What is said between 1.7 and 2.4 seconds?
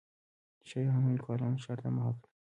ته مخه کړه.